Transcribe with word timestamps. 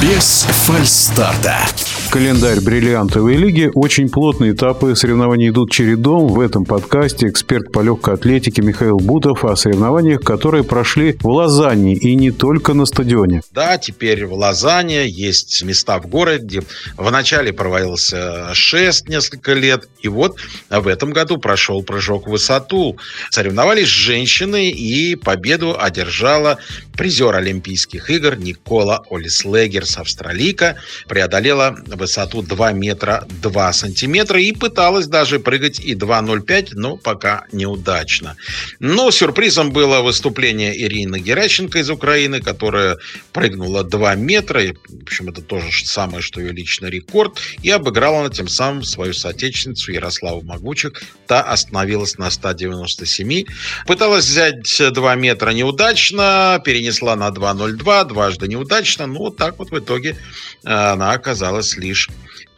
Без 0.00 0.46
фальстарта. 0.66 1.66
Календарь 2.10 2.60
бриллиантовой 2.60 3.36
лиги. 3.36 3.70
Очень 3.72 4.08
плотные 4.08 4.50
этапы 4.50 4.96
соревнований 4.96 5.50
идут 5.50 5.70
чередом. 5.70 6.26
В 6.26 6.40
этом 6.40 6.64
подкасте 6.64 7.28
эксперт 7.28 7.70
по 7.70 7.82
легкой 7.82 8.14
атлетике 8.14 8.62
Михаил 8.62 8.96
Бутов 8.96 9.44
о 9.44 9.54
соревнованиях, 9.54 10.20
которые 10.20 10.64
прошли 10.64 11.16
в 11.20 11.28
Лозанне 11.28 11.94
и 11.94 12.16
не 12.16 12.32
только 12.32 12.74
на 12.74 12.84
стадионе. 12.84 13.42
Да, 13.52 13.78
теперь 13.78 14.26
в 14.26 14.34
Лозанне 14.34 15.08
есть 15.08 15.62
места 15.62 16.00
в 16.00 16.08
городе, 16.08 16.64
вначале 16.96 17.52
проводился 17.52 18.52
шест 18.54 19.08
несколько 19.08 19.52
лет, 19.52 19.88
и 20.00 20.08
вот 20.08 20.36
в 20.68 20.88
этом 20.88 21.12
году 21.12 21.38
прошел 21.38 21.84
прыжок 21.84 22.26
в 22.26 22.32
высоту. 22.32 22.98
Соревновались 23.30 23.86
женщины, 23.86 24.68
и 24.68 25.14
победу 25.14 25.76
одержала 25.78 26.58
призер 27.00 27.34
Олимпийских 27.34 28.10
игр 28.10 28.36
Никола 28.36 29.02
Олислегерс, 29.10 29.96
австралийка, 29.96 30.76
преодолела 31.08 31.74
высоту 31.86 32.42
2 32.42 32.72
метра 32.72 33.26
2 33.40 33.72
сантиметра 33.72 34.38
и 34.38 34.52
пыталась 34.52 35.06
даже 35.06 35.40
прыгать 35.40 35.80
и 35.80 35.94
2,05, 35.94 36.72
но 36.74 36.98
пока 36.98 37.46
неудачно. 37.52 38.36
Но 38.80 39.10
сюрпризом 39.10 39.72
было 39.72 40.02
выступление 40.02 40.78
Ирины 40.78 41.20
Геращенко 41.20 41.78
из 41.78 41.88
Украины, 41.88 42.42
которая 42.42 42.98
прыгнула 43.32 43.82
2 43.82 44.16
метра, 44.16 44.62
и, 44.62 44.74
в 44.74 45.02
общем, 45.04 45.30
это 45.30 45.40
тоже 45.40 45.70
самое, 45.86 46.20
что 46.20 46.38
ее 46.42 46.52
личный 46.52 46.90
рекорд, 46.90 47.38
и 47.62 47.70
обыграла 47.70 48.20
она 48.20 48.28
тем 48.28 48.46
самым 48.46 48.84
свою 48.84 49.14
соотечественницу 49.14 49.90
Ярославу 49.90 50.42
Могучих. 50.42 51.00
Та 51.26 51.40
остановилась 51.40 52.18
на 52.18 52.30
197. 52.30 53.46
Пыталась 53.86 54.26
взять 54.26 54.92
2 54.92 55.14
метра 55.14 55.52
неудачно, 55.52 56.60
перенесла 56.62 56.89
на 57.16 57.28
2,02, 57.28 58.04
дважды 58.04 58.48
неудачно, 58.48 59.06
но 59.06 59.18
вот 59.18 59.36
так 59.36 59.58
вот 59.58 59.70
в 59.70 59.78
итоге 59.78 60.16
э, 60.64 60.68
она 60.70 61.12
оказалась 61.12 61.76
лишь 61.76 62.08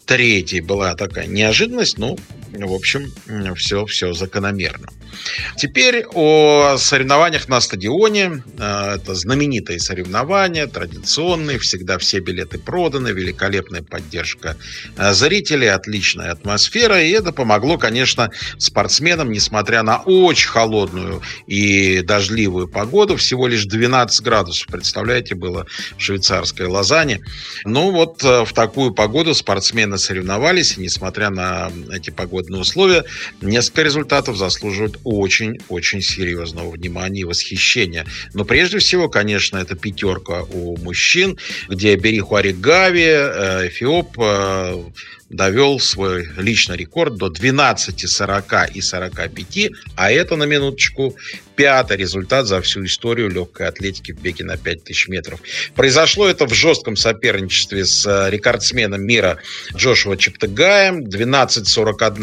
третьей. 0.04 0.60
Была 0.60 0.94
такая 0.94 1.26
неожиданность, 1.26 1.98
ну, 1.98 2.18
в 2.52 2.72
общем, 2.72 3.12
все, 3.56 3.86
все 3.86 4.12
закономерно. 4.12 4.88
Теперь 5.56 6.04
о 6.14 6.76
соревнованиях 6.78 7.48
на 7.48 7.60
стадионе. 7.60 8.42
Э, 8.58 8.96
это 8.96 9.14
знаменитые 9.14 9.78
соревнования, 9.78 10.66
традиционные, 10.66 11.58
всегда 11.58 11.98
все 11.98 12.20
билеты 12.20 12.58
проданы, 12.58 13.08
великолепная 13.08 13.82
поддержка 13.82 14.56
э, 14.96 15.12
зрителей, 15.12 15.68
отличная 15.68 16.32
атмосфера. 16.32 17.02
И 17.02 17.10
это 17.10 17.32
помогло, 17.32 17.78
конечно, 17.78 18.30
спортсменам, 18.58 19.30
несмотря 19.30 19.82
на 19.82 19.98
очень 19.98 20.48
холодную 20.48 21.22
и 21.46 22.00
дождливую 22.00 22.68
погоду, 22.68 23.16
всего 23.16 23.46
лишь 23.46 23.64
12 23.64 24.22
градусов, 24.22 24.66
представляете, 24.68 25.34
было 25.34 25.66
в 25.96 26.00
швейцарской 26.00 26.66
Лозанне. 26.66 27.20
Ну 27.64 27.90
вот 27.90 28.22
э, 28.24 28.44
в 28.44 28.52
такую 28.52 28.92
погоду 28.92 29.34
спортсмены 29.34 29.98
соревновались, 29.98 30.76
и 30.76 30.80
несмотря 30.80 31.30
на 31.30 31.70
эти 31.92 32.10
погодные 32.42 32.60
условия, 32.60 33.04
несколько 33.40 33.82
результатов 33.82 34.36
заслуживают 34.36 34.98
очень-очень 35.04 36.02
серьезного 36.02 36.70
внимания 36.70 37.20
и 37.20 37.24
восхищения. 37.24 38.06
Но 38.34 38.44
прежде 38.44 38.78
всего, 38.78 39.08
конечно, 39.08 39.58
это 39.58 39.76
пятерка 39.76 40.42
у 40.42 40.76
мужчин, 40.78 41.38
где 41.68 41.94
Бериху 41.96 42.36
Оригави, 42.36 43.02
э, 43.02 43.68
Эфиоп, 43.68 44.18
э, 44.18 44.82
довел 45.32 45.80
свой 45.80 46.28
личный 46.36 46.76
рекорд 46.76 47.16
до 47.16 47.30
12, 47.30 48.06
40 48.06 48.76
и 48.76 48.80
45, 48.80 49.70
а 49.96 50.12
это, 50.12 50.36
на 50.36 50.44
минуточку, 50.44 51.16
пятый 51.56 51.96
результат 51.96 52.46
за 52.46 52.60
всю 52.60 52.84
историю 52.84 53.30
легкой 53.30 53.68
атлетики 53.68 54.12
в 54.12 54.20
беге 54.20 54.44
на 54.44 54.56
5000 54.56 55.08
метров. 55.08 55.40
Произошло 55.74 56.28
это 56.28 56.46
в 56.46 56.54
жестком 56.54 56.96
соперничестве 56.96 57.84
с 57.84 58.06
э, 58.06 58.30
рекордсменом 58.30 59.02
мира 59.02 59.38
Джошуа 59.74 60.16
Чептыгаем. 60.16 61.08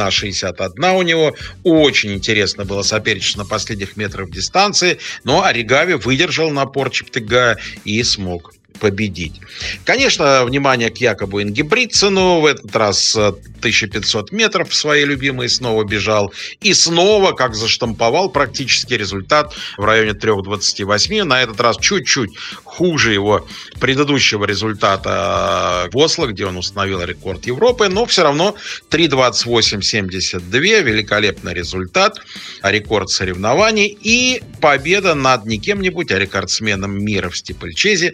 12.41.61 0.09 0.97
у 0.97 1.01
него. 1.01 1.35
Очень 1.63 2.13
интересно 2.13 2.65
было 2.65 2.83
соперничество 2.83 3.43
на 3.43 3.47
последних 3.47 3.97
метрах 3.97 4.29
дистанции, 4.29 4.99
но 5.23 5.43
Оригави 5.43 5.93
выдержал 5.93 6.49
напор 6.51 6.89
Чептыгая 6.89 7.57
и 7.83 8.03
смог 8.03 8.53
победить. 8.79 9.39
Конечно, 9.83 10.43
внимание 10.45 10.89
к 10.89 10.97
Якобу 10.97 11.41
Ингебридсену. 11.41 12.39
В 12.39 12.45
этот 12.45 12.75
раз 12.75 13.15
1500 13.15 14.31
э, 14.31 14.35
метров 14.35 14.73
свои 14.73 15.05
любимые 15.05 15.49
снова 15.49 15.83
бежал. 15.83 16.33
И 16.61 16.73
снова, 16.73 17.33
как 17.33 17.55
заштамповал, 17.55 18.29
практически 18.29 18.93
результат 18.93 19.53
в 19.77 19.83
районе 19.83 20.11
3.28. 20.11 21.23
На 21.23 21.41
этот 21.41 21.59
раз 21.61 21.77
чуть-чуть 21.77 22.31
хуже 22.63 23.13
его 23.13 23.47
предыдущего 23.79 24.45
результата 24.45 25.89
в 25.91 25.97
Осло, 25.97 26.27
где 26.27 26.45
он 26.45 26.57
установил 26.57 27.03
рекорд 27.03 27.45
Европы, 27.45 27.89
но 27.89 28.05
все 28.05 28.23
равно 28.23 28.55
3.28.72, 28.89 30.81
великолепный 30.81 31.53
результат, 31.53 32.19
рекорд 32.63 33.09
соревнований 33.09 33.97
и 34.01 34.41
победа 34.61 35.15
над 35.15 35.45
не 35.45 35.59
кем-нибудь, 35.59 36.11
а 36.11 36.19
рекордсменом 36.19 37.03
мира 37.03 37.29
в 37.29 37.37
стипельчезе 37.37 38.13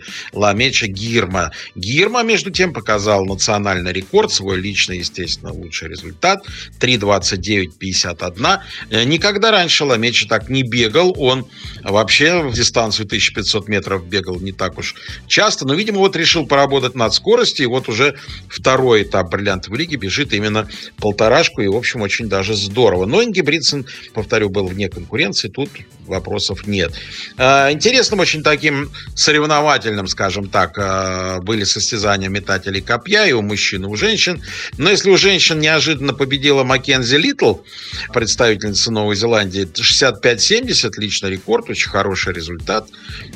Ламеча 0.56 0.88
Гирма. 0.88 1.52
Гирма, 1.76 2.24
между 2.24 2.50
тем, 2.50 2.72
показал 2.72 3.26
национальный 3.26 3.92
рекорд, 3.92 4.32
свой 4.32 4.58
личный, 4.58 5.00
естественно, 5.00 5.52
лучший 5.52 5.90
результат, 5.90 6.46
3.29.51. 6.80 9.06
Никогда 9.06 9.52
раньше 9.52 9.84
Ламеча 9.84 10.30
так 10.30 10.50
не 10.50 10.64
бегал, 10.64 11.14
он 11.18 11.46
вообще 11.84 12.42
в 12.42 12.54
дистанцию 12.54 13.06
1500 13.06 13.68
метров 13.68 14.08
бегал 14.08 14.40
не 14.40 14.54
так 14.54 14.78
уж 14.78 14.96
часто, 15.28 15.68
но, 15.68 15.74
видимо, 15.74 16.00
вот 16.00 16.16
решил 16.16 16.48
поработать 16.48 16.96
над 16.96 17.14
скоростью, 17.14 17.66
и 17.66 17.68
вот 17.68 17.90
уже 17.90 18.16
второй 18.48 19.04
этап 19.04 19.30
бриллиантовой 19.30 19.80
лиги 19.80 19.98
бежит 19.98 20.32
именно 20.32 20.70
полторашку, 20.98 21.62
и, 21.62 21.68
в 21.68 21.76
общем, 21.76 22.02
очень 22.02 22.30
даже 22.30 22.56
здорово. 22.56 23.06
Но 23.06 23.22
Инги 23.22 23.42
Бритсон, 23.42 23.86
повторю, 24.14 24.50
был 24.50 24.68
вне 24.68 24.88
конкуренции, 24.88 25.50
тут 25.50 25.70
вопросов 26.08 26.68
нет. 26.68 26.94
А, 27.38 27.72
интересным 27.72 28.20
очень 28.20 28.44
таким 28.44 28.92
соревновательным, 29.16 30.08
скажем 30.08 30.45
так, 30.50 30.78
а, 30.78 31.40
были 31.42 31.64
состязания 31.64 32.30
метателей 32.30 32.82
копья 32.82 33.26
и 33.26 33.32
у 33.34 33.42
мужчин, 33.42 33.84
и 33.84 33.88
у 33.88 33.96
женщин. 33.96 34.42
Но 34.78 34.90
если 34.90 35.10
у 35.10 35.18
женщин 35.18 35.60
неожиданно 35.60 36.14
победила 36.14 36.64
Маккензи 36.64 37.16
Литл, 37.16 37.56
представительница 38.14 38.92
Новой 38.92 39.16
Зеландии, 39.16 39.68
65-70, 39.68 40.92
личный 40.98 41.32
рекорд, 41.32 41.70
очень 41.70 41.90
хороший 41.90 42.34
результат, 42.34 42.88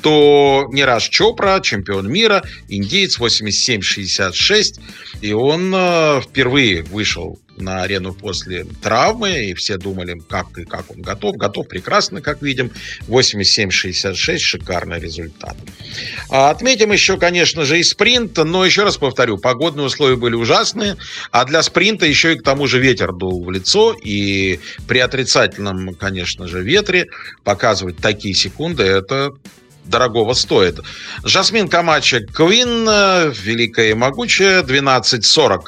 то 0.01 0.67
не 0.71 0.83
раз 0.83 1.03
Чопра, 1.03 1.59
чемпион 1.61 2.11
мира, 2.11 2.43
индиец 2.67 3.19
87-66, 3.19 4.79
и 5.21 5.33
он 5.33 5.73
э, 5.75 6.21
впервые 6.21 6.83
вышел 6.83 7.39
на 7.59 7.83
арену 7.83 8.13
после 8.13 8.65
травмы, 8.81 9.45
и 9.45 9.53
все 9.53 9.77
думали, 9.77 10.21
как 10.27 10.57
и 10.57 10.65
как 10.65 10.91
он 10.91 11.01
готов. 11.01 11.37
Готов 11.37 11.67
прекрасно, 11.67 12.21
как 12.21 12.41
видим. 12.41 12.71
87-66, 13.07 14.37
шикарный 14.37 14.99
результат. 14.99 15.55
А 16.29 16.49
отметим 16.49 16.91
еще, 16.91 17.17
конечно 17.17 17.65
же, 17.65 17.79
и 17.79 17.83
спринт, 17.83 18.37
но 18.37 18.65
еще 18.65 18.83
раз 18.83 18.97
повторю, 18.97 19.37
погодные 19.37 19.85
условия 19.85 20.15
были 20.15 20.35
ужасные, 20.35 20.97
а 21.31 21.45
для 21.45 21.63
спринта 21.63 22.05
еще 22.05 22.33
и 22.33 22.37
к 22.37 22.43
тому 22.43 22.67
же 22.67 22.79
ветер 22.79 23.13
дул 23.13 23.43
в 23.43 23.51
лицо, 23.51 23.93
и 23.93 24.59
при 24.87 24.99
отрицательном, 24.99 25.93
конечно 25.95 26.47
же, 26.47 26.61
ветре 26.61 27.07
показывать 27.43 27.97
такие 27.97 28.33
секунды, 28.33 28.83
это 28.83 29.33
дорогого 29.89 30.33
стоит. 30.33 30.79
Жасмин 31.23 31.67
Камачи 31.67 32.19
Квин, 32.19 32.87
э, 32.87 33.33
великая 33.43 33.91
и 33.91 33.93
могучая, 33.93 34.61
12.40 34.61 35.61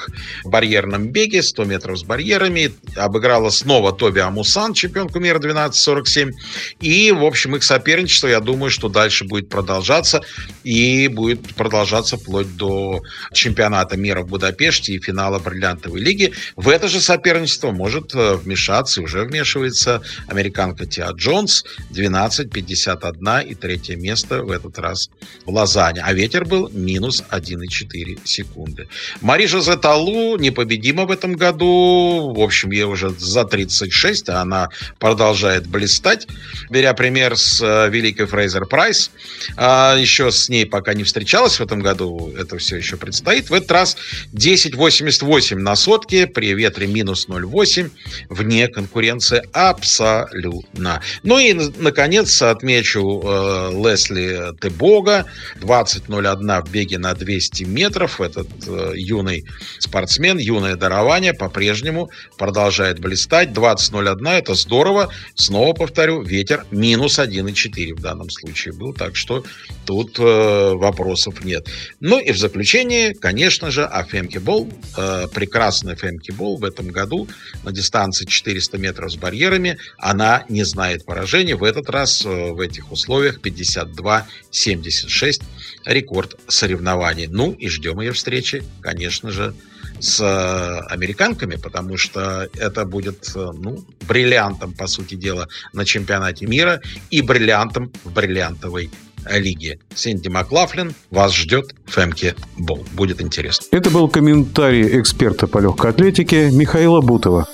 в 0.44 0.50
барьерном 0.50 1.09
беге, 1.09 1.44
100 1.44 1.66
метров 1.66 2.00
с 2.00 2.04
барьерами. 2.04 2.72
Обыграла 2.96 3.50
снова 3.50 3.92
Тоби 3.92 4.20
Амусан, 4.20 4.74
чемпионку 4.74 5.20
мира 5.20 5.40
12.47. 5.40 6.32
И, 6.80 7.12
в 7.12 7.26
общем, 7.26 7.56
их 7.56 7.64
соперничество, 7.64 8.28
я 8.28 8.40
думаю, 8.40 8.70
что 8.70 8.90
дальше 8.90 9.26
будет 9.26 9.50
продолжаться. 9.50 10.22
И 10.64 11.08
будет 11.08 11.56
продолжаться 11.56 12.18
вплоть 12.18 12.56
до 12.56 13.02
чемпионата 13.34 13.97
мира 13.97 14.22
в 14.22 14.28
Будапеште 14.28 14.94
и 14.94 15.00
финала 15.00 15.40
Бриллиантовой 15.40 16.00
лиги. 16.00 16.34
В 16.56 16.70
это 16.70 16.88
же 16.88 17.02
соперничество 17.02 17.72
может 17.72 18.14
э, 18.14 18.35
вмешаться 18.35 19.02
и 19.02 19.03
уже 19.03 19.23
вмешивается 19.23 20.02
американка 20.28 20.85
Тиа 20.85 21.12
Джонс, 21.12 21.66
12.51 21.91 23.47
и 23.47 23.56
третье 23.56 23.96
место 23.96 24.10
место 24.11 24.43
в 24.43 24.52
этот 24.52 24.78
раз 24.78 25.09
в 25.46 25.53
Лозанне. 25.53 26.02
А 26.03 26.13
ветер 26.13 26.43
был 26.46 26.69
минус 26.69 27.23
1,4 27.31 28.19
секунды. 28.25 28.87
Марижа 29.22 29.61
Зеталу 29.61 30.37
непобедима 30.37 31.05
в 31.05 31.11
этом 31.11 31.34
году. 31.34 32.34
В 32.35 32.40
общем, 32.41 32.72
ей 32.72 32.84
уже 32.84 33.09
за 33.09 33.46
36, 33.46 34.29
а 34.29 34.41
она 34.41 34.69
продолжает 34.99 35.66
блистать. 35.67 36.28
Беря 36.69 36.93
пример 36.93 37.37
с 37.37 37.61
э, 37.61 37.90
великой 37.90 38.25
Фрейзер 38.25 38.66
Прайс. 38.66 39.11
А 39.55 39.96
еще 39.97 40.29
с 40.29 40.49
ней 40.49 40.66
пока 40.66 40.93
не 40.93 41.03
встречалась 41.03 41.59
в 41.59 41.61
этом 41.61 41.79
году. 41.79 42.34
Это 42.37 42.58
все 42.58 42.75
еще 42.78 42.97
предстоит. 42.97 43.49
В 43.49 43.53
этот 43.53 43.72
раз 43.72 43.97
10,88 44.34 45.55
на 45.55 45.75
сотке 45.75 46.28
при 46.28 46.53
ветре 46.53 46.87
минус 46.87 47.28
0,8 47.29 47.90
вне 48.29 48.67
конкуренции 48.67 49.41
абсолютно. 49.53 51.02
Ну 51.23 51.40
и, 51.40 51.53
наконец, 51.53 52.41
отмечу 52.41 53.22
э, 53.23 53.69
Лесли 54.02 54.56
Тебога, 54.59 55.26
20.01 55.59 56.66
в 56.66 56.72
беге 56.72 56.98
на 56.98 57.14
200 57.14 57.64
метров. 57.64 58.20
Этот 58.20 58.48
э, 58.68 58.94
юный 58.96 59.46
спортсмен, 59.80 60.38
юное 60.38 60.76
дарование 60.76 61.34
по-прежнему 61.34 62.09
продолжает 62.38 63.00
блистать. 63.00 63.50
20.01 63.50 64.28
это 64.30 64.56
здорово. 64.56 65.09
Снова 65.36 65.74
повторю, 65.74 66.24
ветер 66.24 66.66
минус 66.72 67.20
1,4 67.20 67.94
в 67.94 68.02
данном 68.02 68.30
случае 68.30 68.74
был, 68.74 68.94
так 68.94 69.16
что 69.16 69.44
тут 69.86 70.18
э, 70.18 70.74
вопросов 70.74 71.44
нет. 71.44 71.68
Ну 72.00 72.20
и 72.20 72.32
в 72.32 72.38
заключение, 72.38 73.14
конечно 73.14 73.70
же, 73.72 73.86
о 73.86 74.04
Фемкибол. 74.04 74.70
Э, 74.97 75.28
прекрасный 75.32 75.96
Фемкибол 75.96 76.58
в 76.58 76.64
этом 76.64 76.88
году 76.88 77.28
на 77.64 77.72
дистанции 77.72 78.26
400 78.26 78.78
метров 78.78 79.12
с 79.12 79.16
барьерами. 79.16 79.78
Она 79.97 80.44
не 80.50 80.64
знает 80.64 81.06
поражения. 81.06 81.56
В 81.56 81.64
этот 81.64 81.90
раз 81.90 82.26
э, 82.26 82.52
в 82.52 82.59
этих 82.59 82.92
условиях 82.92 83.42
52-76 83.91 85.41
рекорд 85.85 86.38
соревнований. 86.47 87.28
Ну 87.28 87.52
и 87.52 87.70
ждем 87.70 87.99
ее 88.02 88.11
встречи, 88.11 88.64
конечно 88.82 89.32
же, 89.32 89.53
с 89.99 90.20
э, 90.20 90.79
американками, 90.93 91.55
потому 91.55 91.97
что 91.97 92.49
это 92.58 92.85
будет 92.85 93.32
э, 93.35 93.52
ну, 93.53 93.85
бриллиантом, 94.08 94.73
по 94.73 94.88
сути 94.88 95.16
дела, 95.16 95.47
на 95.73 95.85
чемпионате 95.85 96.47
мира 96.47 96.82
и 97.09 97.22
бриллиантом 97.22 97.91
в 98.03 98.11
бриллиантовой 98.11 98.90
лиге. 99.29 99.79
Синди 99.94 100.29
Маклафлин 100.29 100.96
вас 101.11 101.35
ждет 101.35 101.76
Фемки 101.85 102.35
Бол. 102.58 102.85
Будет 102.94 103.22
интересно. 103.22 103.66
Это 103.72 103.90
был 103.90 104.09
комментарий 104.09 104.99
эксперта 104.99 105.47
по 105.47 105.59
легкой 105.59 105.91
атлетике 105.91 106.49
Михаила 106.52 107.02
Бутова. 107.02 107.47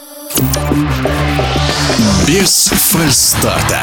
Без 2.27 2.67
фальстарта. 2.67 3.81